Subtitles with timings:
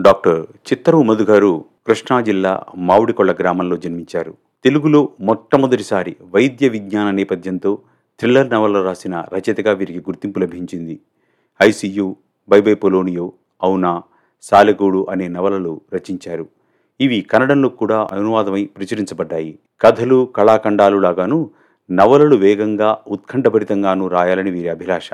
[0.00, 4.34] Doctor చిత్తరు Madhu గారు కృష్ణా జిల్లా మామిడికొండ గ్రామంలో జన్మించారు.
[4.64, 7.78] తెలుగులో మొట్టమొదటిసారి వైద్య విజ్ఞాన నేపథ్యంతో
[8.18, 11.00] థ్రిల్లర్ నవల రాసిన రచయితగా వీరికి గుర్తింపు లభించింది.
[11.62, 12.16] ఐసియు
[12.48, 14.02] బైబై పొలోనియో అవునా
[14.42, 16.48] సాలెగూడు అనే నవలలు రచించారు.
[17.00, 19.58] ఇవి కన్నడంలో కూడా అనువాదమై ప్రచురించబడ్డాయి.
[19.80, 21.50] కథలు కళాఖండాలు లాగాను
[21.90, 25.10] నవలలు వేగంగా ఉత్కంఠభరితంగానూ రాయాలని వీరి అభిలాష.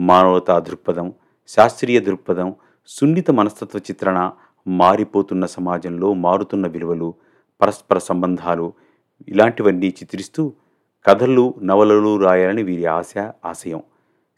[0.00, 1.12] మానవతా దృక్పథం
[1.48, 2.54] శాస్త్రీయ దృక్పథం
[2.86, 4.30] సున్నిత మనస్తత్వ చిత్రణ
[4.66, 7.14] మారిపోతున్న సమాజంలో మారుతున్న విలువలు
[7.60, 8.72] పరస్పర సంబంధాలు
[9.28, 10.52] ఇలాంటివన్నీ చిత్రిస్తూ
[11.06, 13.82] కథలు నవలలు రాయాలని వీరి ఆశ ఆశయం.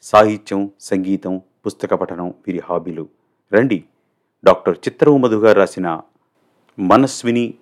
[0.02, 3.08] సాహిత్యం సంగీతం పుస్తక పఠనం వీరి హాబీలు.
[3.52, 3.84] రండి
[4.44, 6.00] డాక్టర్ చిత్రవు మధు గారు రాసిన
[6.78, 7.54] మనస్విని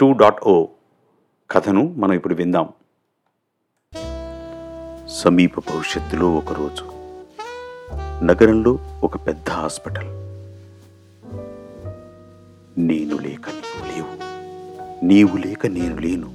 [0.00, 0.66] టూ డాట్ ఓ
[1.50, 2.68] కథను మనం ఇప్పుడు విందాం.
[5.08, 6.84] సమీప భవిష్యత్తులో ఒకరోజు
[8.24, 10.23] నగరంలో ఒక పెద్ద హాస్పిటల్
[12.78, 14.08] నేను లేక నీవు లేవు.
[15.04, 16.26] నీవు లేక నేను లేను.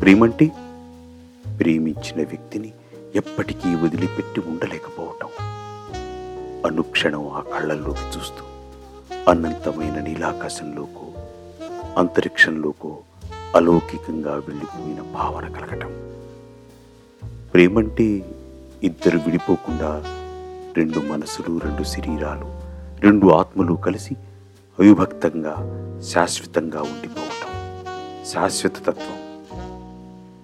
[0.00, 0.52] ప్రేమంటే
[1.58, 2.72] ప్రేమించిన వ్యక్తిని
[3.14, 5.28] ఎప్పటికీ వదిలిపెట్టి ఉండలేకపోవటం.
[6.66, 8.44] అనుక్షణం ఆ కళ్ళల్లోకి చూస్తూ
[9.30, 11.06] అనంతమైన నీలాకాశంలోకో
[11.98, 12.98] అంతరిక్షంలోకో
[13.56, 15.92] అలౌకికంగా వెళ్ళిపోయిన భావన కలగటం.
[17.54, 18.24] ప్రేమంటే
[18.82, 20.04] ఇద్దరు విడిపోకుండా
[20.76, 22.54] రెండు మనసులు రెండు శరీరాలు
[23.00, 24.16] రెండు ఆత్మలు కలిసి
[24.80, 25.54] అవిభక్తంగా
[26.00, 27.50] శాశ్వతంగా ఉండిపోవటం.
[28.24, 29.18] శాశ్వత తత్వం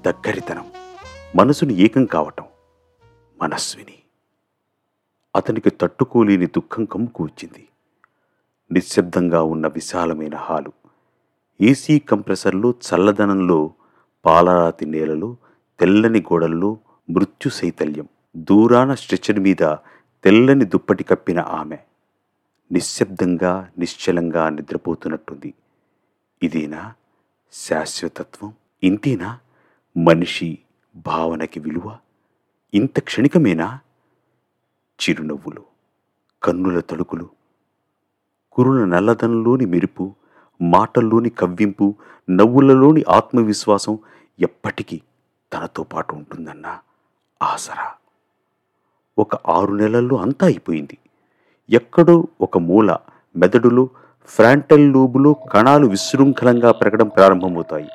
[0.06, 0.64] దగ్గరితనం
[1.36, 2.44] మనసుని ఏకం కావటం
[3.42, 3.94] మనస్విని.
[5.36, 7.68] అతనికి తట్టుకోలేని దుఃఖం కమ్ముకూర్చింది
[8.72, 10.72] నిశ్శబ్దంగా ఉన్న విశాలమైన హాలు
[11.60, 13.72] ఏసీ కంప్రెసర్లో చల్లదనంలో
[14.24, 15.36] పాలరాతి నేలలో
[15.80, 16.78] తెల్లని గోడల్లో
[17.10, 19.64] మృత్యు శైతల్యం దూరాన స్ట్రెచర్ మీద
[20.24, 21.78] తెల్లని దుప్పటి కప్పిన ఆమె.
[22.72, 25.54] నిశ్శబ్దంగా నిశ్చలంగా నిద్రపోతున్నట్టుంది.
[26.42, 26.94] ఇదేనా
[27.52, 28.54] శాశ్వతత్వం?
[28.82, 29.38] ఇంతేనా
[29.96, 30.58] మనిషి
[30.96, 31.98] భావనకి విలువ?
[32.74, 33.78] ఇంత క్షణికమేనా?
[35.02, 35.64] చిరునవ్వులు
[36.42, 37.30] కన్నుల తలుకులు
[38.52, 40.14] కురుల నల్లదనంలోని మెరుపు
[40.62, 41.94] మాటల్లోని కవ్వింపు
[42.30, 43.98] నవ్వులలోని ఆత్మవిశ్వాసం
[44.40, 45.00] ఎప్పటికీ
[45.52, 46.78] తనతో పాటు ఉంటుందన్న
[47.42, 47.92] ఆసరా.
[49.18, 50.98] ఒక ఆరు నెలల్లో అంతా అయిపోయింది.
[51.70, 52.96] ఎక్కడో ఒక మూల
[53.36, 53.88] మెదడులో
[54.26, 57.88] ఫ్రాంటల్ లూబులో కణాలు విశృంఖలంగా పెరగడం ప్రారంభమవుతాయి.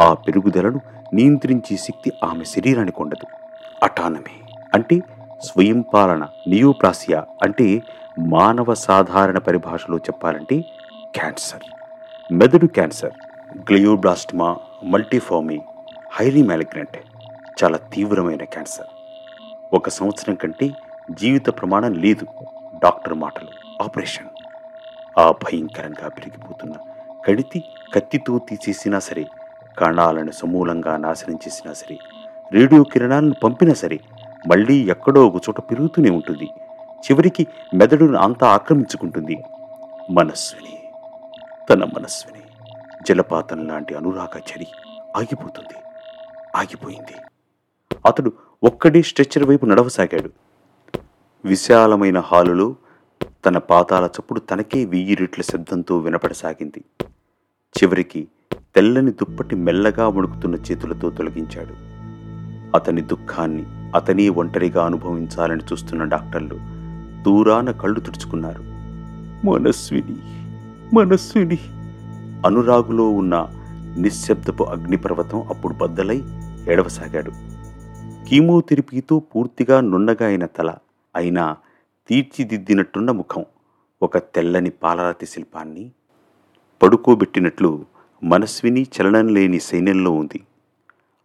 [0.00, 0.80] ఆ పెరుగుదలను
[1.14, 3.26] నియంత్రించే శక్తి ఆమె శరీరానికి ఉండదు
[3.82, 4.36] అటానమీ
[4.74, 5.00] అంటే
[5.44, 7.82] స్వయం పాలన నియోప్లాసియా అంటే
[8.18, 10.60] మానవ సాధారణ పరిభాషలో చెప్పాలంటే
[11.14, 11.62] క్యాన్సర్.
[12.32, 13.12] మెదడు cancer
[13.56, 15.60] glioblastoma multiforme
[16.12, 16.98] highly malignant
[17.64, 18.86] చాలా తీవ్రమైన క్యాన్సర్.
[19.74, 20.70] ఒక సంవత్సరం కంటే
[21.10, 22.26] జీవిత ప్రమాణం లేదు.
[22.86, 23.82] డాక్టర్ మాటలు.
[23.82, 24.26] ఆపరేషన్.
[25.18, 26.74] ఆ భయంకరంగా పెరిగిపోతున్న
[27.26, 27.64] కడితి
[27.94, 29.26] కత్తితో తీసేసినా సరే
[29.78, 31.98] కణాలను సమూలంగా నాశనం చేసినా సరే
[32.52, 34.00] రేడియో కిరణాలను పంపినా సరే
[34.50, 36.44] మళ్ళీ ఎక్కడో ఒక చోట పెరుగుతూనే ఉంటుంది.
[36.98, 39.36] చివరికి మెదడును అంతా ఆక్రమించుకుంటుంది.
[40.10, 40.78] మనస్విని.
[41.70, 42.44] తన మనస్విని.
[43.08, 44.66] జలపాతం లాంటి అనురాగ చరి
[45.16, 45.78] ఆగిపోతుంది.
[46.56, 47.14] ఆగిపోయింది.
[48.06, 48.32] అతడు
[48.62, 50.45] ఒక్కడే స్ట్రెచ్చర్ వైపు నడవసాగాడు.
[51.46, 52.74] విశాలమైన హాలులో
[53.46, 56.84] తన పాతాల చప్పుడు తనకే వెయ్యి రెట్ల శబ్దంతో వినపడసాగింది.
[57.74, 58.28] చివరికి
[58.76, 61.74] తెల్లని దుప్పటి మెల్లగా వణుకుతున్న చేతులతో తొలగించాడు.
[62.76, 63.64] అతని దుఃఖాన్ని
[63.94, 66.56] అతనే ఒంటరిగా అనుభవించాలని చూస్తున్న డాక్టర్లు
[67.22, 68.62] దూరాన కళ్ళు తుడుచుకున్నారు.
[69.46, 70.16] మనస్విని
[70.94, 71.58] మనస్విని!
[72.46, 73.34] అనురాగులో ఉన్న
[73.96, 76.18] నిశ్శబ్దపు అగ్నిపర్వతం అప్పుడు బద్దలై
[76.68, 77.32] ఏడవసాగాడు.
[78.28, 80.70] కీమోథెరపీతో పూర్తిగా నున్నగా అయిన తల
[81.16, 81.56] అయినా
[82.08, 83.44] తీర్చిదిద్దినట్టున్న ముఖం
[84.02, 85.90] ఒక తెల్లని పాలరాతి శిల్పాన్ని
[86.82, 87.84] పడుకోబెట్టినట్లు
[88.22, 90.40] మనస్విని చలనం లేని సైన్యంలో ఉంది.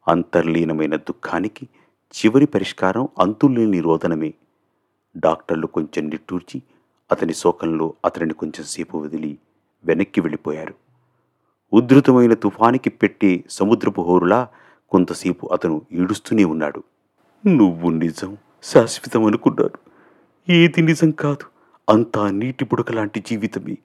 [0.07, 1.67] అంతర్లీనమైన దుఃఖానికి
[2.11, 4.33] చివరి పరిష్కారం అంతులేని రోదనమే
[5.17, 6.61] డాక్టర్లు కొంచెం నిట్టూర్చి
[7.11, 9.37] అతని శోకంలో అతనిని కొంచెం సేపు వదిలి
[9.85, 10.73] వెనక్కి వెళ్ళిపోయారు.
[11.73, 14.47] ఉధృతమైన తుఫానికి పెట్టే సముద్రపు హోరులా
[14.89, 16.83] కొంతసేపు అతను ఈడుస్తూనే ఉన్నాడు.
[17.45, 19.90] నువ్వు నిజం శాశ్వతం అనుకున్నాడు
[20.49, 21.45] ఏది నిజం కాదు.
[21.89, 23.77] అంతా నీటి బుడక లాంటి జీవితమే.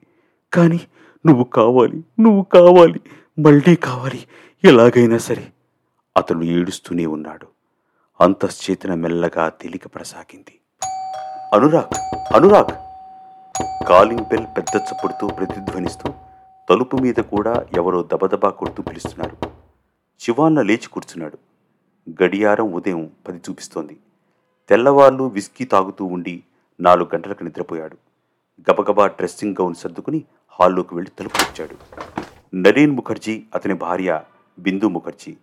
[0.52, 0.80] కానీ
[1.26, 3.00] నువ్వు కావాలి నువ్వు కావాలి
[3.38, 4.26] మళ్ళీ కావాలి
[4.64, 5.52] ఎలాగైనా సరే.
[6.16, 7.46] అతడు ఏడుస్తూనే ఉన్నాడు.
[8.20, 10.60] అంతశ్చేతన మెల్లగా తేలికపడసాగింది.
[11.54, 11.94] అనురాగ్
[12.34, 12.72] అనురాగ్!
[13.88, 16.12] కాలింగ్ బెల్ పెద్ద చప్పుడుతో ప్రతిధ్వనిస్తూ
[16.70, 19.36] తలుపు మీద కూడా ఎవరో దబదబా కొడుతూ పిలుస్తున్నారు
[20.20, 21.38] శివాన్న లేచి కూర్చున్నాడు.
[22.22, 23.96] గడియారం ఉదయం పది చూపిస్తోంది.
[24.68, 26.44] తెల్లవాళ్ళు విస్కీ తాగుతూ ఉండి
[26.80, 27.96] నాలుగు గంటలకు నిద్రపోయాడు.
[28.70, 31.76] గబగబా డ్రెస్సింగ్ గౌన్ సర్దుకుని హాల్లోకి వెళ్ళి తలుపు తెచ్చాడు
[32.54, 34.22] నరేన్ ముఖర్జీ అతని భార్య
[34.58, 35.36] బిందు ముఖర్జీ.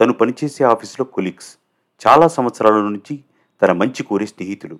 [0.00, 1.58] తను పనిచేసే ఆఫీసులో కొలీగ్స్.
[2.06, 3.24] చాలా సంవత్సరాల నుంచి
[3.62, 4.78] తన మంచి కోరే స్నేహితులు.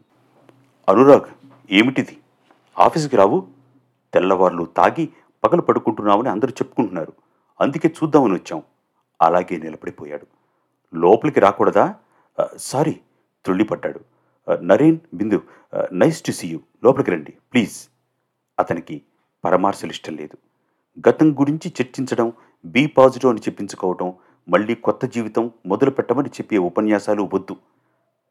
[0.89, 2.19] అనురాగ్ ఏమిటిది?
[2.79, 3.47] ఆఫీస్కి రావు?
[4.15, 5.09] తెల్లవార్లు తాగి
[5.45, 7.13] పగలు పడుకుంటున్నామని అందరూ చెప్పుకుంటున్నారు.
[7.61, 8.63] అందుకే చూద్దామని వచ్చాం.
[9.23, 10.27] అలాగే నిలబడిపోయాడు.
[10.97, 11.95] లోపలికి రాకూడదా?
[12.57, 13.01] Sorry
[13.47, 14.01] త్రుళ్ళిపడ్డాడు.
[14.63, 15.43] Naren Bindu
[15.93, 16.61] nice to see you.
[16.85, 17.77] లోపలికి రండి ప్లీజ్.
[18.59, 19.03] అతనికి
[19.45, 20.37] పరమార్శలు ఇష్టం లేదు.
[21.09, 22.33] గతం గురించి చర్చించడం
[22.65, 24.13] బీ పాజిటివ్ అని చెప్పించుకోవటం
[24.49, 27.57] మళ్ళీ కొత్త జీవితం మొదలు పెట్టమని చెప్పే ఉపన్యాసాలు వద్దు.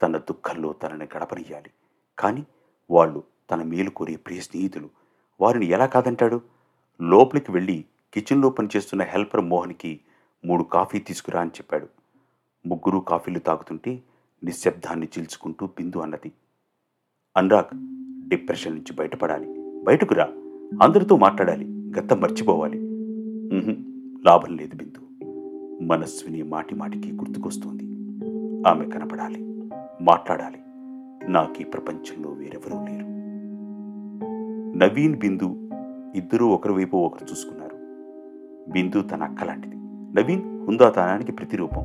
[0.01, 1.71] తన దుఃఖంలో తనని గడపనియ్యాలి.
[2.19, 2.43] కానీ
[2.89, 4.89] వాళ్ళు తన మేలు కోరే ప్రియ స్నేహితులు
[5.41, 6.41] వారిని ఎలా కాదంటాడు?
[7.01, 9.99] లోపలికి వెళ్ళి కిచెన్లో పనిచేస్తున్న హెల్పర్ మోహన్కి
[10.45, 11.87] మూడు కాఫీ తీసుకురా అని చెప్పాడు.
[12.65, 13.91] ముగ్గురు కాఫీలు తాగుతుంటే
[14.45, 16.31] నిశ్శబ్దాన్ని చీల్చుకుంటూ బిందు అన్నది.
[17.37, 17.77] అనురాగ్
[18.29, 19.79] డిప్రెషన్ నుంచి బయటపడాలి.
[19.83, 20.27] బయటకు రా.
[20.83, 21.65] అందరితో మాట్లాడాలి.
[21.99, 22.79] గతం మర్చిపోవాలి.
[24.25, 25.25] లాభం లేదు బిందు.
[25.83, 27.83] మనస్విని మాటి మాటికి గుర్తుకొస్తుంది.
[28.69, 29.69] ఆమె కనపడాలి.
[30.01, 30.57] మాట్లాడాలి.
[31.31, 33.05] నాకు ఈ ప్రపంచంలో వేరెవరూ లేరు.
[34.77, 35.69] నవీన్ బిందు
[36.15, 37.75] ఇద్దరూ ఒకరి వైపు ఒకరు చూసుకున్నారు.
[38.71, 39.75] బిందు తన అక్క లాంటిది.
[40.21, 41.83] నవీన్ హుందాతనానికి ప్రతిరూపం.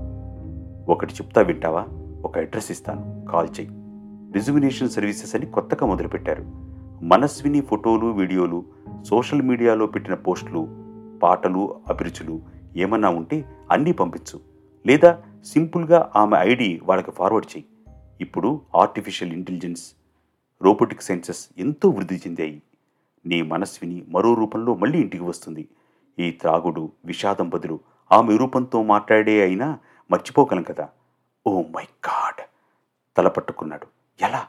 [0.88, 1.86] ఒకటి చెప్తా వింటావా?
[2.25, 3.26] ఒక అడ్రస్ ఇస్తాను.
[3.32, 3.75] కాల్ చెయ్యి.
[4.32, 6.44] రిజుమినేషన్ సర్వీసెస్ అని కొత్తగా మొదలుపెట్టారు.
[7.05, 8.64] మనస్విని ఫోటోలు వీడియోలు
[9.02, 10.69] సోషల్ మీడియాలో పెట్టిన పోస్టులు
[11.19, 12.40] పాటలు అభిరుచులు
[12.76, 14.40] ఏమన్నా ఉంటే అన్నీ పంపించు.
[14.87, 17.94] లేదా సింపుల్గా ఆమె ఐడి వాళ్ళకి ఫార్వర్డ్ చెయ్యి.
[18.20, 19.93] ఇప్పుడు ఆర్టిఫిషియల్ ఇంటెలిజెన్స్
[20.62, 22.62] రోబోటిక్ సైన్సెస్ ఎంతో వృద్ధి చెందాయి.
[23.26, 25.69] నీ మనస్విని మరో రూపంలో మళ్ళీ ఇంటికి వస్తుంది.
[26.19, 27.81] ఈ త్రాగుడు విషాదం బదులు
[28.12, 29.78] ఆమె రూపంతో మాట్లాడే అయినా
[30.11, 30.88] మర్చిపోగలం కదా.
[31.46, 32.42] Oh my god!
[33.16, 33.87] తల పట్టుకున్నాడు
[34.20, 34.48] ఎలా?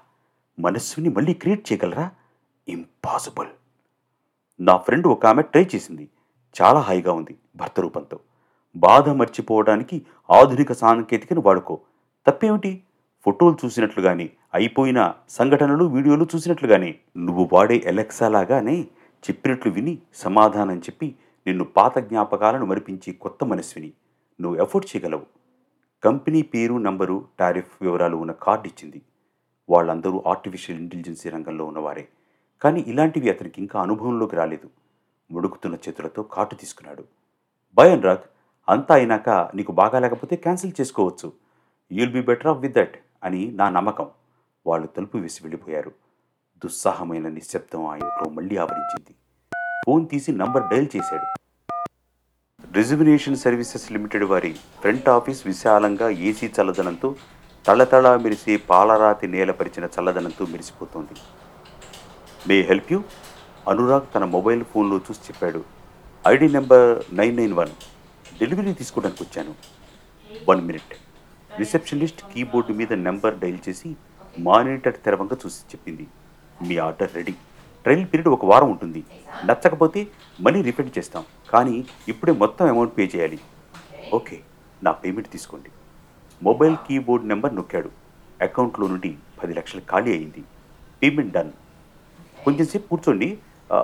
[0.59, 2.11] మనస్సుని మళ్ళీ క్రియేట్ చేయగలరా?
[2.67, 3.47] ఇంపాసిబుల్.
[4.59, 6.09] నా ఫ్రెండ్ ఒక ఆమె ట్రై చేసింది.
[6.61, 8.19] చాలా హాయిగా ఉంది భర్త రూపంతో.
[8.75, 11.79] బాధ మర్చిపోవడానికి ఆధునిక సాంకేతికను వాడుకో.
[12.27, 12.83] తప్పేమిటి?
[13.25, 16.99] ఫోటోలు చూసినట్లుగానే అయిపోయిన సంఘటనలు వీడియోలు చూసినట్లుగానే.
[17.17, 18.81] నువ్వు వాడే ఎలెక్సా లాగానే
[19.29, 21.15] చెప్పినట్లు విని సమాధానం చెప్పి
[21.47, 23.93] నిన్ను పాత జ్ఞాపకాలను మరిపించి కొత్త మనస్విని.
[24.41, 25.40] నువ్వు ఎఫోర్డ్ చేయగలవు.
[26.03, 29.01] కంపెనీ పేరు నంబరు టారిఫ్ వివరాలు ఉన్న కార్డు ఇచ్చింది.
[29.69, 32.07] వాళ్ళందరూ ఆర్టిఫిషియల్ ఇంటెలిజెన్సీ రంగంలో ఉన్నవారే.
[32.61, 34.69] కానీ ఇలాంటివి అతనికి ఇంకా అనుభవంలోకి రాలేదు.
[35.31, 37.03] ముడుకుతున్న చేతులతో కార్డు తీసుకున్నాడు.
[37.75, 38.25] భయం రాక్
[38.69, 41.33] అంతా అయినాక నీకు బాగా లేకపోతే క్యాన్సిల్ చేసుకోవచ్చు.
[41.91, 44.09] You'll be better off with that అని నా నమ్మకం.
[44.67, 45.91] వాళ్ళు తలుపు వేసి వెళ్ళిపోయారు.
[46.63, 49.15] దుస్సాహమైన నిశ్శబ్దం ఆ ఇంట్లో మళ్ళీ ఆవరించింది.
[49.85, 51.40] ఫోన్ తీసి నంబర్ డయల్ చేశాడు.
[52.73, 57.15] రిజర్వినేషన్ సర్వీసెస్ లిమిటెడ్ వారి ఫ్రంట్ ఆఫీస్ విశాలంగా ఏసీ చల్లదనంతో
[57.67, 61.19] తళతళ మెరిసే పాలరాతి నేలపరిచిన చల్లదనంతో మెరిసిపోతోంది.
[62.47, 63.03] May help you?
[63.69, 65.63] అనురాగ్ తన మొబైల్ ఫోన్లో చూసి చెప్పాడు.
[66.27, 67.69] ID number nine nine one.
[68.39, 69.55] Delivery తీసుకోవడానికి వచ్చాను.
[70.49, 70.95] One minute.
[71.59, 73.95] రిసెప్షనిస్ట్ కీబోర్డు మీద నెంబర్ డైల్ చేసి
[74.39, 76.07] మానిటర్ తెరవంగా చూసి చెప్పింది.
[76.67, 77.35] మీ ఆర్డర్ రెడీ.
[77.83, 79.03] ట్రయల్ పీరియడ్ ఒక వారం ఉంటుంది.
[79.45, 80.07] నచ్చకపోతే
[80.41, 81.23] మనీ రిఫండ్ చేస్తాం.
[81.49, 83.39] కానీ ఇప్పుడే మొత్తం అమౌంట్ పే చేయాలి.
[84.13, 84.39] ఓకే
[84.83, 85.69] నా పేమెంట్ తీసుకోండి.
[86.43, 87.91] మొబైల్ కీబోర్డ్ నెంబర్ నొక్కాడు.
[88.41, 90.43] అకౌంట్లో నుండి పది లక్షలు ఖాళీ అయింది.
[91.03, 91.51] Payment done.
[92.45, 93.37] కొంచెంసేపు కూర్చోండి.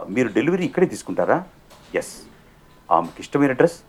[0.09, 1.43] మీరు డెలివరీ ఇక్కడే తీసుకుంటారా?
[1.95, 2.13] ఎస్
[2.91, 3.79] ఆమెకి ఇష్టమైన డ్రెస్.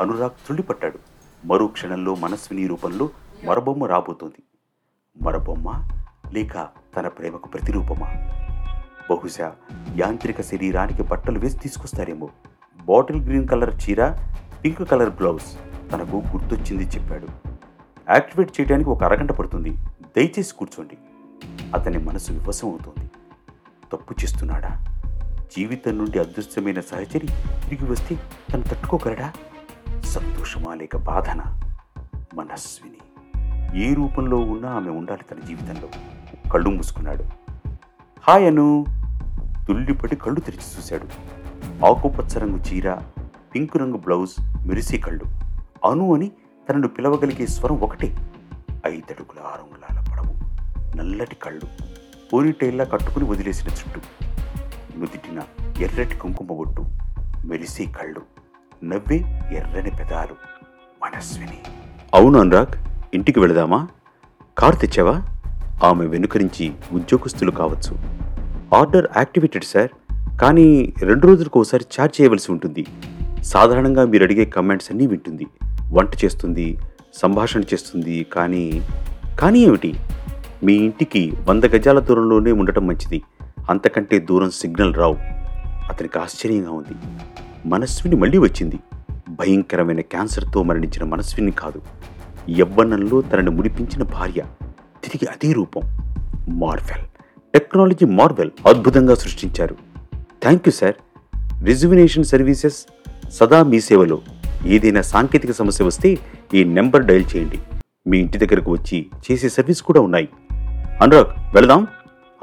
[0.00, 0.98] అనురాగ్ తుళ్ళిపట్టాడు
[1.44, 3.10] మరో క్షణంలో మనస్విని రూపంలో
[3.44, 4.42] మరబొమ్మ రాబోతోంది.
[5.22, 5.88] మరబొమ్మ
[6.32, 8.08] లేక తన ప్రేమకు ప్రతిరూపమా?
[9.10, 9.52] బహుశా
[9.96, 12.28] యాంత్రిక శరీరానికి బట్టలు వేసి తీసుకొస్తారేమో.
[12.84, 14.10] బాటిల్ గ్రీన్ కలర్ చీర
[14.64, 15.42] పింక్ కలర్ బ్లౌజ్
[15.92, 17.28] తనకు గుర్తొచ్చింది చెప్పాడు.
[18.10, 19.70] యాక్టివేట్ చేయడానికి ఒక అరగంట పడుతుంది.
[20.16, 20.98] దయచేసి కూర్చోండి.
[21.74, 23.10] అతని మనసు వివసం అవుతోంది
[23.92, 24.84] తప్పు చేస్తున్నాడా?
[25.56, 27.26] జీవితం నుండి అదృశ్యమైన సహచరి
[27.68, 28.18] తిరిగి వస్తే
[28.52, 29.32] తను తట్టుకోగలడా?
[30.04, 31.60] సంతోషమా లేక బాధన?
[32.34, 32.96] మనస్విని.
[33.84, 35.88] ఏ రూపంలో ఉన్నా ఆమె ఉండాలి తన జీవితంలో.
[36.50, 37.47] కళ్ళు మూసుకున్నాడు.
[38.28, 38.86] హాయ్ అను
[39.68, 41.06] తుల్లిపడి కళ్ళు తెరిచి చూశాడు.
[41.86, 42.94] ఆకుపచ్చ రంగు చీర
[43.54, 44.32] పింక్ రంగు బ్లౌజ్
[44.66, 45.24] మెరిసే కళ్ళు.
[45.90, 46.32] అను అని
[46.68, 48.06] తనను పిలవగలిగే స్వరం ఒకటే.
[48.86, 50.34] ఐదడుగుల ఆరంగుళాల పడవు
[50.96, 51.66] నల్లటి కళ్ళు
[52.32, 54.00] పోనీటైల్లా కట్టుకుని వదిలేసిన చుట్టూ.
[54.98, 55.42] నుదిటిన
[55.78, 56.84] ఎర్రటి కుంకుమ ఒట్టు
[57.44, 58.20] మెరిసే కళ్ళు
[58.84, 59.16] నవ్వే
[59.52, 60.34] ఎర్రని పెదాలు
[61.02, 61.58] మనస్విని.
[62.14, 62.72] అవును అనురాగ్
[63.14, 63.88] ఇంటికి వెళదామా?
[64.58, 65.37] కార్ తెచ్చావా?
[65.84, 67.98] ఆమె వెనుక నుంచి ఉద్యోగస్తులు కావచ్చు.
[68.76, 69.88] Order activated sir.
[70.40, 72.86] కానీ రెండు రోజులకు ఒకసారి ఛార్జ్ చేయవలసి ఉంటుంది.
[73.42, 75.46] సాధారణంగా మీరు అడిగే కమెంట్స్ అన్నీ వింటుంది.
[75.92, 76.78] వంట చేస్తుంది
[77.14, 78.86] సంభాషణ చేస్తుంది కానీ
[79.40, 79.94] కానీ ఏమిటి?
[80.64, 83.22] మీ ఇంటికి వంద గజాల దూరంలోనే ఉండటం మంచిది.
[83.70, 85.16] అంతకంటే దూరం సిగ్నల్ రావు.
[85.90, 86.96] అతనికి ఆశ్చర్యంగా ఉంది.
[87.66, 88.78] మనస్విని మళ్ళీ వచ్చింది.
[89.28, 91.82] భయంకరమైన క్యాన్సర్తో మరణించిన మనస్విని కాదు.
[92.50, 94.42] యవ్వనంలో తనని ముడిపించిన భార్య.
[95.08, 95.82] తిరిగి అదే రూపం
[96.48, 97.06] మార్వెల్.
[97.54, 99.76] టెక్నాలజీ మార్వెల్ అద్భుతంగా సృష్టించారు.
[100.42, 100.94] Thank you sir.
[101.64, 102.86] Rejuvenation services
[103.30, 104.18] సదా మీ సేవలో.
[104.66, 106.18] ఏదైనా సాంకేతిక సమస్య వస్తే
[106.54, 107.58] ఈ నెంబర్ డయల్ చేయండి.
[108.06, 110.28] మీ ఇంటి దగ్గరకు వచ్చి చేసే సర్వీస్ కూడా ఉన్నాయి.
[111.02, 111.86] అనురాగ్ వెళదాం.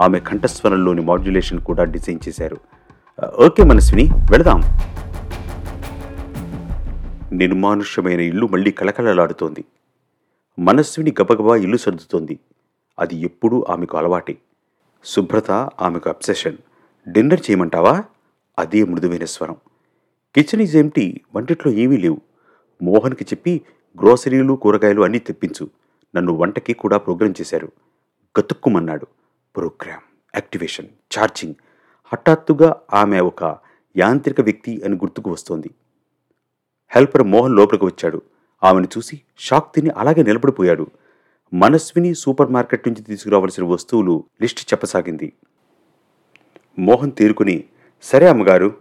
[0.01, 2.57] ఆమె కంఠస్వరంలోని మాడ్యులేషన్ కూడా డిజైన్ చేశారు.
[3.39, 4.61] ఓకే మనస్విని వెళదాం.
[7.37, 9.65] నిర్మానుష్యమైన ఇల్లు మళ్ళీ కళకళలాడుతోంది.
[10.59, 12.39] మనస్విని గబగబా ఇల్లు సర్దుతోంది.
[12.99, 14.37] అది ఎప్పుడూ ఆమెకు అలవాటే.
[15.05, 16.57] శుభ్రత ఆమెకు అబ్సెషన్.
[17.07, 18.03] డిన్నర్ చేయమంటావా?
[18.59, 19.55] అదే మృదువైన స్వరం.
[20.35, 22.21] కిచెన్ ఈజ్ ఎంటీ వంటిట్లో ఏమీ లేవు.
[22.83, 23.61] మోహన్కి చెప్పి
[24.01, 25.69] గ్రోసరీలు కూరగాయలు అన్నీ తెప్పించు.
[26.15, 27.71] నన్ను వంటకి కూడా ప్రోగ్రాం చేశారు.
[28.39, 29.07] గతుక్కుమన్నాడు.
[29.55, 30.01] Program
[30.35, 31.55] activation charging.
[32.13, 33.57] హఠాత్తుగా ఆమె ఒక
[33.97, 35.69] యాంత్రిక వ్యక్తి అని గుర్తుకు వస్తోంది.
[36.89, 38.21] హెల్పర్ మోహన్ లోపలికి వచ్చాడు.
[38.63, 40.87] ఆమెను చూసి షాక్ తిని అలాగే నిలబడిపోయాడు.
[41.53, 45.33] మనస్విని సూపర్ మార్కెట్ నుంచి తీసుకురావాల్సిన వస్తువులు లిస్ట్ చెప్పసాగింది.
[46.79, 47.63] మోహన్ తేరుకుని
[48.03, 48.75] సరే అమ్మగారు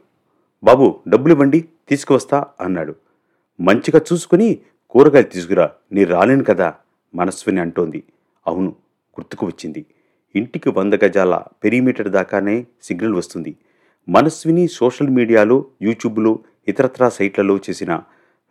[0.64, 2.94] బాబు డబ్బులు ఇవ్వండి తీసుకువస్తా అన్నాడు.
[3.60, 4.58] మంచిగా చూసుకుని
[4.90, 6.74] కూరగాయలు తీసుకురా నీ రాలేను కదా
[7.14, 8.02] మనస్విని అంటోంది.
[8.46, 8.68] అవును
[9.20, 9.86] గుర్తుకు వచ్చింది.
[10.36, 13.56] ఇంటికి వంద గజాల పెరిమీటర్ దాకానే సిగ్నల్ వస్తుంది.
[14.08, 18.02] మనస్విని సోషల్ మీడియాలో యూట్యూబ్లో ఇతరత్రా సైట్లలో చేసిన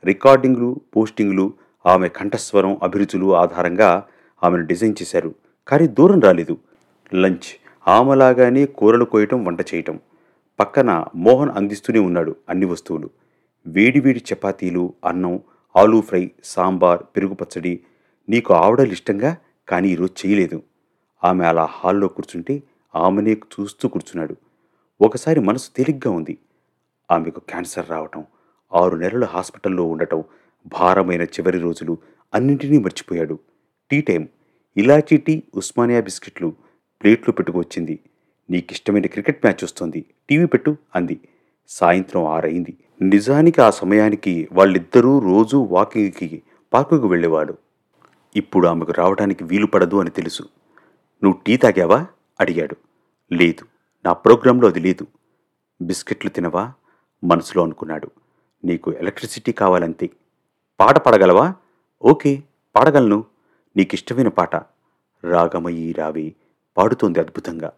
[0.05, 1.53] రికార్డింగ్లు పోస్టింగ్లు
[1.85, 4.07] ఆమె కంఠస్వరం అభిరుచులు ఆధారంగా
[4.43, 5.35] ఆమెను డిజైన్ చేశారు.
[5.67, 6.57] కానీ దూరం రాలేదు.
[7.15, 7.59] లంచ్.
[7.87, 9.99] ఆమెలాగానే కూరలు కోయటం వంట చేయటం.
[10.59, 13.09] పక్కన మోహన్ అందిస్తూనే ఉన్నాడు అన్ని వస్తువులు.
[13.67, 15.39] వేడివేడి చపాతీలు అన్నం
[15.75, 17.79] ఆలూ ఫ్రై సాంబార్ పెరుగు పచ్చడి.
[18.29, 19.37] నీకు ఆవడలు ఇష్టంగా
[19.67, 20.63] కానీ ఈరోజు చేయలేదు.
[21.23, 22.63] ఆమె అలా హాల్లో కూర్చుంటే
[22.95, 24.35] ఆమెనే చూస్తూ కూర్చున్నాడు.
[25.01, 26.37] ఒకసారి మనసు తేలిగ్గా ఉంది.
[27.11, 28.25] ఆమెకు క్యాన్సర్ రావటం
[28.73, 30.23] ఆరు నెలలు హాస్పిటల్లో ఉండటం
[30.65, 31.97] భారమైన చివరి రోజులు
[32.33, 33.39] అన్నింటినీ మర్చిపోయాడు.
[33.91, 34.27] టీ టైం
[34.77, 36.53] ఇలాచీ టీ ఉస్మానియా బిస్కెట్లు
[37.03, 37.99] ప్లేట్లు పెట్టుకొచ్చింది
[38.49, 40.05] నీకిష్టమైన క్రికెట్ మ్యాచ్ వస్తుంది.
[40.29, 41.19] టీవీ పెట్టు అంది.
[41.67, 46.41] సాయంత్రం ఆరైంది నిజానికి ఆ సమయానికి వాళ్ళిద్దరూ రోజూ వాకింగ్కి
[46.73, 47.57] పార్కుకు వెళ్ళేవాడు.
[48.35, 50.43] ఇప్పుడు ఆమెకు రావడానికి వీలు పడదు అని తెలుసు.
[51.23, 52.05] నువ్వు టీ తాగావా?
[52.39, 52.75] అడిగాడు.
[53.31, 53.65] లేదు.
[54.05, 55.07] నా ప్రోగ్రాంలో అది లేదు.
[55.81, 56.73] బిస్కెట్లు తినవా?
[57.23, 58.11] మనసులో అనుకున్నాడు.
[58.65, 60.09] నీకు ఎలక్ట్రిసిటీ కావాలంతే.
[60.79, 61.53] పాట పాడగలవా?
[62.03, 62.43] ఓకే
[62.75, 63.23] పాడగలను.
[63.77, 64.55] నీకిష్టమైన పాట.
[65.25, 66.35] రాగమయీ రావి
[66.77, 67.71] పాడుతోంది అద్భుతంగా.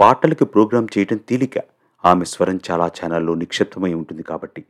[0.00, 1.52] పాటలకి ప్రోగ్రాం చేయటం తేలిక.
[2.04, 4.64] ఆమె స్వరం చాలా ఛానల్లో నిక్షిప్తమై ఉంటుంది కాబట్టి.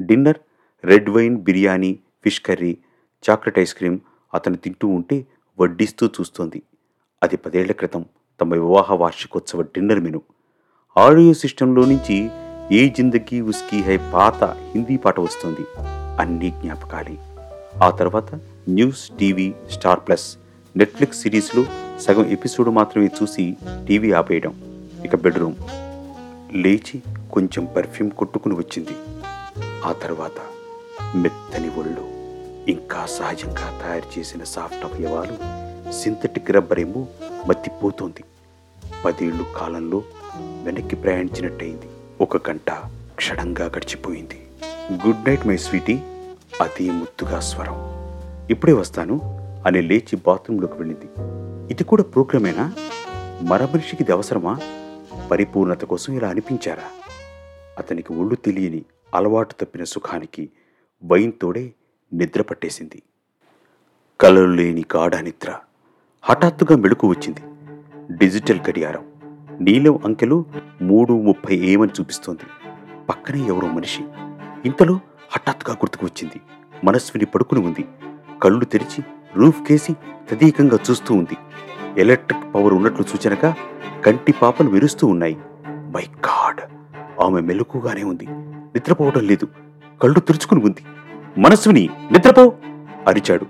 [0.00, 0.36] Dinner
[0.84, 2.78] red wine biryani fish curry
[3.30, 3.98] chocolate ice cream
[4.34, 5.26] అతను తింటూ ఉంటే
[5.60, 6.62] వడ్డిస్తూ చూస్తోంది.
[7.22, 8.04] అది పదేళ్ళ క్రితం
[8.40, 10.22] తమ వివాహ వార్షికోత్సవ డిన్నర్ మెను.
[10.96, 12.30] ఆడియో సిస్టంలో నుంచి
[12.72, 15.66] ఏ జిందగీ ఉస్కీ హై పాత హిందీ పాట వస్తుంది.
[16.18, 17.16] అన్ని జ్ఞాపకాలే.
[17.82, 18.34] ఆ తర్వాత
[18.68, 20.36] news TV Star Plus
[20.76, 21.64] Netflix సిరీస్లో
[22.00, 23.56] సగం ఎపిసోడ్ మాత్రమే చూసి
[23.88, 24.80] టీవీ ఆపేయడం.
[25.04, 25.54] ఇక బెడ్రూమ్.
[26.52, 28.96] లేచి కొంచెం పర్ఫ్యూమ్ కొట్టుకుని వచ్చింది.
[29.84, 30.38] ఆ తర్వాత
[31.16, 32.16] మెత్తని ఒళ్ళు
[32.70, 37.06] ఇంకా సహజంగా తయారు చేసిన సాఫ్ట్ అవయవాలు సింథటిక్ రబ్బర్ ఏమో
[37.46, 38.24] మత్తిపోతోంది.
[39.04, 40.02] పదేళ్ళు కాలంలో
[40.36, 41.86] వెనక్కి ప్రయాణించినట్టయింది.
[42.20, 42.70] ఒక గంట
[43.16, 44.45] క్షణంగా గడిచిపోయింది.
[45.06, 46.02] గుడ్ నైట్ మై స్వీటీ
[46.60, 47.74] అతి ముత్తుగా స్వరం.
[48.50, 49.20] ఇప్పుడే వస్తాను.
[49.66, 51.06] అని లేచి బాత్రూంలోకి వెళ్ళింది.
[51.72, 52.72] ఇది కూడా ప్రోగ్రామేనా
[53.42, 54.58] మర మనిషికి ఇది అవసరమా?
[55.30, 56.82] పరిపూర్ణత కోసం ఇలా అనిపించారా?
[57.78, 58.84] అతనికి ఒళ్ళు తెలియని
[59.14, 60.50] అలవాటు తప్పిన సుఖానికి
[61.04, 61.72] భయంతోడే తోడే
[62.12, 63.02] నిద్ర పట్టేసింది.
[64.20, 65.54] కలలు లేని గాఢ నిద్ర.
[66.22, 67.40] హఠాత్తుగా మెళుకు వచ్చింది.
[68.16, 69.04] డిజిటల్ గడియారం.
[69.60, 70.44] నీలం అంకెలు
[70.82, 72.68] మూడు ముప్పై ఏమని చూపిస్తోంది.
[73.08, 74.04] పక్కనే ఎవరో మనిషి.
[74.66, 76.40] ఇంతలో హఠాత్తుగా గుర్తుకు వచ్చింది.
[76.84, 77.84] మనస్విని పడుకుని ఉంది.
[78.42, 79.04] కళ్ళు తెరిచి
[79.36, 79.92] రూఫ్ కేసి
[80.30, 81.36] తదీకంగా చూస్తూ ఉంది.
[82.00, 83.54] ఎలక్ట్రిక్ పవర్ ఉన్నట్లు సూచనగా
[84.06, 85.36] కంటి పాపలు మెరుస్తూ ఉన్నాయి.
[85.94, 86.60] My god!
[87.20, 88.26] ఆమె మెలకుగానే ఉంది.
[88.74, 89.48] నిద్రపోవడం లేదు.
[90.02, 90.82] కళ్ళు తెరుచుకుని ఉంది.
[91.38, 92.52] మనస్విని నిద్రపో!
[93.08, 93.46] అరిచాడు.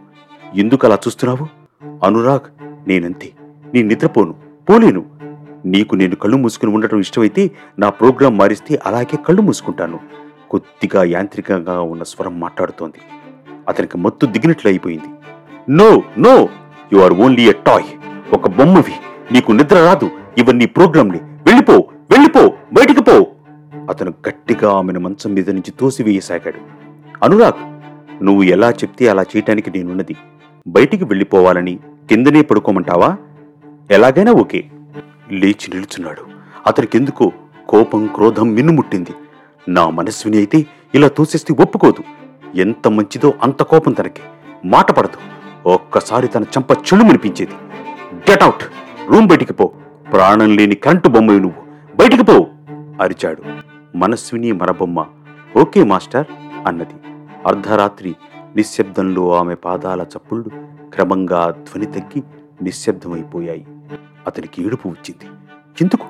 [0.54, 1.46] ఎందుకు అలా చూస్తున్నావు?
[2.04, 2.48] అనురాగ్
[2.88, 3.32] నేనంతే.
[3.74, 4.34] నీ నిద్రపోను.
[4.70, 5.02] పోలేను.
[5.66, 9.98] నీకు నేను కళ్ళు మూసుకుని ఉండటం ఇష్టమైతే నా ప్రోగ్రాం మారిస్తే అలాగే కళ్ళు మూసుకుంటాను.
[10.50, 13.00] కొద్దిగా యాంత్రికంగా ఉన్న స్వరం మాట్లాడుతోంది.
[13.68, 15.08] అతనికి మత్తు దిగినట్లు అయిపోయింది.
[15.70, 16.48] No no
[16.92, 17.84] you are only a toy.
[18.34, 18.92] ఒక బొమ్మవి.
[19.32, 20.10] నీకు నిద్ర రాదు.
[20.38, 21.18] ఇవన్నీ ప్రోగ్రాంలే.
[21.18, 21.72] వెళ్ళిపో
[22.10, 22.40] వెళ్ళిపో
[22.72, 23.26] బయటికి పో.
[23.90, 26.58] అతను గట్టిగా ఆమెను మంచం మీద నుంచి తోసివేయసాగాడు.
[27.24, 27.76] అనురాగ్
[28.24, 30.16] నువ్వు ఎలా చెప్తే అలా చేయటానికి నేనున్నది.
[30.68, 33.16] బయటికి వెళ్ళిపోవాలని కిందనే పడుకోమంటావా?
[33.90, 34.64] ఎలాగైనా ఓకే.
[35.30, 36.22] లేచి నిలుచున్నాడు.
[36.66, 37.32] అతనికెందుకో
[37.68, 39.10] కోపం క్రోధం మిన్నుముట్టింది.
[39.68, 42.04] నా మనస్విని అయితే ఇలా తోసేస్తే ఒప్పుకోదు.
[42.56, 44.20] ఎంత మంచిదో అంత కోపం తనకి.
[44.64, 45.18] మాట పడదు.
[45.68, 47.52] ఒక్కసారి తన చంప చెడుమనిపించేది
[48.30, 48.62] గెట్ అవుట్
[49.10, 49.72] రూమ్ బయటికి పో.
[50.12, 51.62] ప్రాణం లేని కరెంటు బొమ్మవి నువ్వు.
[51.96, 52.46] బయటికి పో.
[53.02, 53.42] అరిచాడు.
[53.96, 55.06] మనస్విని మరబొమ్మ.
[55.56, 56.26] ఓకే మాస్టర్
[56.66, 56.94] అన్నది.
[57.46, 58.16] అర్ధరాత్రి
[58.56, 60.48] నిశ్శబ్దంలో ఆమె పాదాల చప్పుళ్ళు
[60.94, 62.22] క్రమంగా ధ్వని తగ్గి
[62.62, 63.66] నిశ్శబ్దమైపోయాయి.
[64.26, 65.30] అతనికి ఏడుపు వచ్చింది.
[65.80, 66.06] ఎందుకు?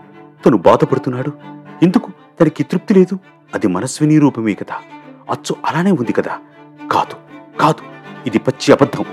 [0.47, 1.33] తను బాధపడుతున్నాడు?
[1.83, 2.13] ఎందుకు?
[2.41, 3.19] తనకి తృప్తి లేదు.
[3.55, 4.75] అది మనస్విని రూపమే కదా.
[5.31, 6.39] అచ్చు అలానే ఉంది కదా.
[6.93, 7.17] కాదు
[7.59, 7.83] కాదు
[8.27, 9.05] ఇది పచ్చి అబద్ధం.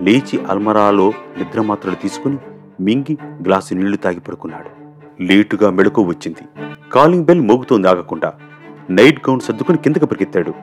[0.00, 2.38] లేచి అల్మరాలో నిద్రమాత్రలు తీసుకుని
[2.80, 4.70] మింగి గ్లాసు నీళ్ళు తాగి పడుకున్నాడు.
[5.22, 6.64] లేటుగా మెళుకు వచ్చింది.
[6.92, 8.32] కాలింగ్ బెల్ మోగుతోంది ఆగకుండా.
[8.90, 10.54] నైట్ గౌన్ సర్దుకుని కిందకు పరిగెత్తాడు.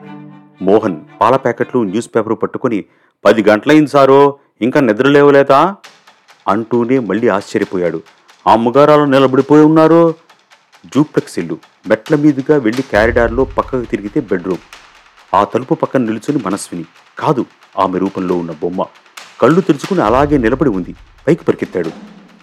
[0.62, 2.84] మోహన్ పాల ప్యాకెట్లు న్యూస్ పేపర్ పట్టుకుని
[3.24, 5.76] పది గంటలైంది సారో ఇంకా నిద్ర లేవలేదా?
[6.48, 8.02] అంటూనే మళ్ళీ ఆశ్చర్యపోయాడు.
[8.48, 10.14] ఆ అమ్మగారాలు నిలబడిపోయి ఉన్నారు
[10.86, 11.58] జూప్లెక్స్ ఇల్లు.
[11.88, 14.58] మెట్ల మీదుగా వెళ్ళి క్యారిడార్లో పక్కకు తిరిగితే బెడ్రూమ్.
[15.34, 16.84] ఆ తలుపు పక్కన నిలుచుని మనస్విని.
[17.18, 17.46] కాదు
[17.78, 18.86] ఆమె రూపంలో ఉన్న బొమ్మ.
[19.40, 20.94] కళ్ళు తెరుచుకుని అలాగే నిలబడి ఉంది.
[21.28, 21.90] పైకి పరిగెత్తాడు.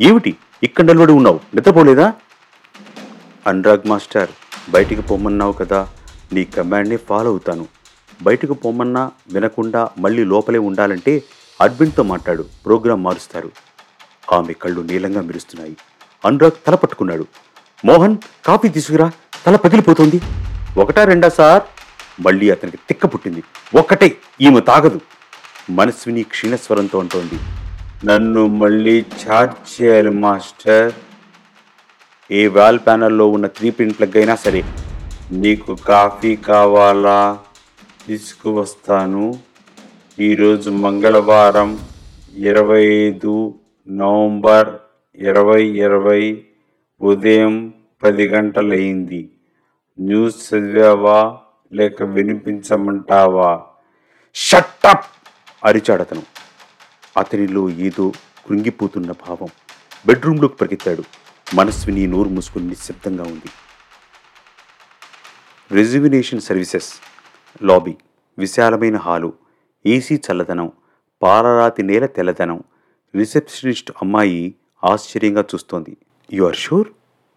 [0.01, 0.37] ఏమిటి?
[0.63, 1.39] ఇక్కడ నిలబడి ఉన్నావు.
[1.55, 2.13] నిద్రపోలేదా?
[3.47, 4.29] అనురాగ్ మాస్టర్
[4.69, 5.87] బయటికి పొమ్మన్నావు కదా.
[6.33, 7.67] నీ కమాండ్ని ఫాలో అవుతాను.
[8.21, 11.23] బయటకు పొమ్మన్నా వినకుండా మళ్ళీ లోపలే ఉండాలంటే
[11.61, 12.45] అడ్మిన్తో మాట్లాడు.
[12.65, 13.51] ప్రోగ్రాం మారుస్తారు.
[14.33, 15.77] ఆమె కళ్ళు నీలంగా మెరుస్తున్నాయి.
[16.25, 17.25] అనురాగ్ తల పట్టుకున్నాడు.
[17.85, 19.11] మోహన్ కాఫీ తీసుకురా.
[19.45, 20.21] తల పగిలిపోతుంది.
[20.77, 21.63] ఒకటా రెండా సార్?
[22.19, 23.43] మళ్ళీ అతనికి తిక్క పుట్టింది.
[23.75, 25.01] ఒక్కటే ఈమె తాగదు.
[25.69, 27.39] మనస్విని క్షీణస్వరంతో అంటోంది.
[28.05, 30.91] నన్ను మళ్ళీ ఛార్జ్ చేయాలి మాస్టర్.
[32.31, 34.63] ఏ వాల్ ప్యానల్లో ఉన్న త్రీ పిన్ ప్లగ్ అయినా సరే
[35.31, 37.39] నీకు కాఫీ కావాలా?
[38.07, 39.39] తీసుకువస్తాను.
[40.19, 41.79] ఈరోజు మంగళవారం
[42.35, 43.59] ఇరవై ఐదు
[43.89, 44.69] నవంబర్
[45.15, 46.45] ఇరవై ఇరవై
[47.01, 49.29] ఉదయం పది గంటలయింది
[49.99, 51.37] న్యూస్ చదివావా?
[51.73, 53.65] లేక వినిపించమంటావా?
[54.35, 55.05] షట్టప్
[55.65, 56.23] అరిచాడతను
[57.17, 58.11] అతనిలో ఏదో
[58.47, 59.47] కృంగిపోతున్న భావం
[60.07, 61.03] బెడ్రూమ్లోకి పరిగెత్తాడు.
[61.53, 63.49] మనస్విని నోరు మూసుకుని నిశ్శబ్దంగా ఉంది.
[65.71, 66.93] రెజ్యువినేషన్ సర్వీసెస్
[67.63, 67.95] లాబీ
[68.37, 69.33] విశాలమైన హాలు
[69.85, 70.71] ఏసీ చల్లదనం
[71.21, 72.63] పాలరాతి నేల తెల్లదనం
[73.15, 75.97] రిసెప్షనిస్ట్ అమ్మాయి ఆశ్చర్యంగా చూస్తోంది.
[76.33, 76.87] You are sure?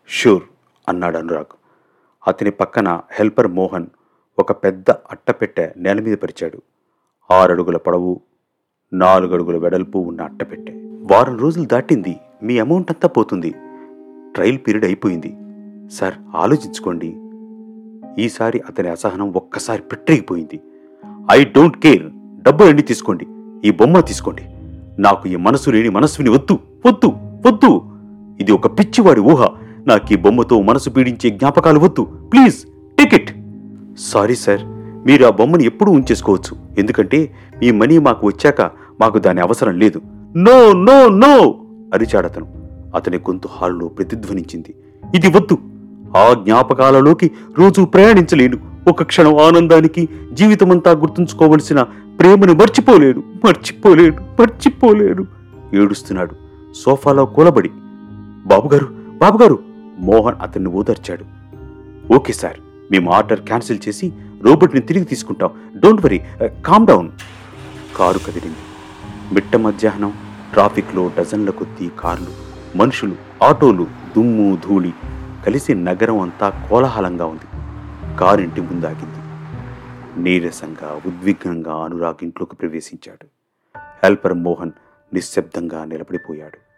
[0.08, 0.42] షూర్
[0.88, 1.56] అన్నాడు అనురాగ్.
[2.28, 3.86] అతని పక్కన హెల్పర్ మోహన్
[4.38, 6.62] ఒక పెద్ద అట్టపెట్టె నేల మీద పరిచాడు.
[7.30, 8.20] ఆరడుగుల పొడవు
[8.92, 10.72] నాలుగడుగుల వెడల్పు ఉన్న అట్టపెట్టె.
[11.12, 13.50] వారం రోజులు దాటింది మీ అమౌంట్ అంతా పోతుంది.
[14.34, 15.36] ట్రయల్ పీరియడ్ అయిపోయింది.
[15.90, 17.16] సార్ ఆలోచించుకోండి.
[18.24, 20.60] ఈసారి అతని అసహనం ఒక్కసారి పెట్టిపోయింది
[21.30, 22.10] ఐ డోంట్ కేర్.
[22.42, 23.26] డబ్బు ఎండి తీసుకోండి.
[23.68, 24.42] ఈ బొమ్మ తీసుకోండి.
[25.02, 27.12] నాకు ఈ మనసు లేని మనసుని వద్దు వద్దు
[27.48, 27.91] వద్దు.
[28.42, 29.46] ఇది ఒక పిచ్చివాడి ఊహ.
[29.86, 32.02] నాకు ఈ బొమ్మతో మనసు పీడించే జ్ఞాపకాలు వద్దు.
[32.04, 32.56] Please
[32.98, 33.30] take it.
[33.98, 34.60] Sorry sir
[35.06, 36.56] మీరు ఆ బొమ్మను ఎప్పుడూ ఉంచేసుకోవచ్చు.
[36.78, 38.62] ఎందుకంటే మీ మనీ మాకు వచ్చాక
[39.00, 40.00] మాకు దాని అవసరం లేదు.
[40.36, 41.54] నో నో నో
[41.94, 42.46] అరిచాడతను
[42.94, 43.16] అతని.
[43.16, 44.74] గొంతు హాల్లో ప్రతిధ్వనించింది.
[45.14, 45.58] ఇది వద్దు.
[46.16, 48.58] ఆ జ్ఞాపకాలలోకి రోజు ప్రయాణించలేను.
[48.88, 51.82] ఒక క్షణం ఆనందానికి జీవితమంతా గుర్తుంచుకోవలసిన
[52.18, 55.26] ప్రేమను మర్చిపోలేడు మర్చిపోలేడు మర్చిపోలేడు
[55.74, 56.30] ఏడుస్తున్నాడు.
[56.74, 57.70] సోఫాలో కూలబడి
[58.46, 58.86] బాబుగారు
[59.20, 59.58] బాబుగారు!
[59.98, 61.24] మోహన్ అతన్ని ఓదార్చాడు
[62.14, 65.50] ఓకే సార్ మేము ఆర్డర్ క్యాన్సిల్ చేసి రోబోట్ని తిరిగి తీసుకుంటాం.
[65.76, 66.18] Don't worry
[66.66, 67.10] calm down.
[67.96, 68.62] Car కదిలింది.
[69.34, 70.12] మిట్ట మధ్యాహ్నం
[70.52, 72.32] ట్రాఫిక్లో డజన్ల కొద్దీ కార్లు
[72.76, 74.92] మనుషులు ఆటోలు దుమ్ము ధూళి
[75.46, 77.48] కలిసి నగరం అంతా కోలాహలంగా ఉంది.
[78.16, 79.20] కారింటి ముందాగింది.
[80.22, 83.26] నీరసంగా ఉద్విగ్నంగా అనురాగ్ ఇంట్లోకి ప్రవేశించాడు.
[84.02, 84.72] హెల్పర్ మోహన్
[85.14, 86.71] నిశ్శబ్దంగా నిలబడిపోయాడు.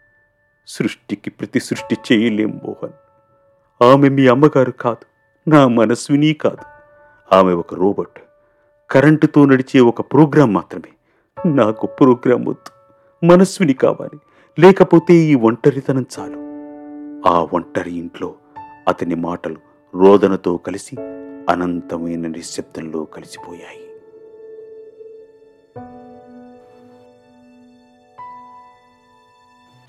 [0.67, 2.93] సృష్టికి ప్రతి సృష్టి చేయలేం మోహన్.
[3.83, 5.05] ఆమె మీ అమ్మగారు కాదు
[5.49, 6.57] నా మనస్విని కాదు.
[7.35, 8.19] ఆమె ఒక రోబోట్.
[8.91, 10.91] కరెంటుతో నడిచే ఒక ప్రోగ్రాం మాత్రమే.
[11.49, 12.71] నాకు ప్రోగ్రాం వద్దు
[13.25, 14.19] మనస్విని కావాలి.
[14.61, 16.37] లేకపోతే ఈ ఒంటరితనం చాలు.
[17.27, 18.35] ఆ ఒంటరి ఇంట్లో
[18.87, 19.55] అతని మాటలు
[19.95, 20.95] రోదనతో కలిసి
[21.49, 23.85] అనంతమైన నిశ్శబ్దంలో కలిసిపోయాయి.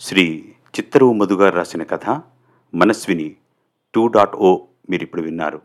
[0.01, 2.07] శ్రీ చిత్తరువు మధుగారు రాసిన కథ
[2.75, 3.37] మనస్విని
[3.95, 5.63] టూ డాట్ ఓ మీరు ఇప్పుడు విన్నారు.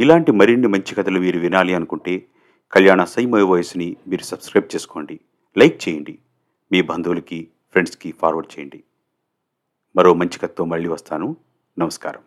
[0.00, 2.26] ఇలాంటి మరిన్ని మంచి కథలు మీరు వినాలి అనుకుంటే
[2.72, 5.20] కళ్యాణ సైమయ వాయిస్ని మీరు సబ్స్క్రైబ్ చేసుకోండి
[5.58, 6.18] లైక్ చేయండి
[6.72, 8.84] మీ బంధువులకి ఫ్రెండ్స్కి ఫార్వర్డ్ చేయండి.
[9.96, 11.36] మరో మంచి కథతో మళ్ళీ వస్తాను.
[11.78, 12.20] నమస్కారం.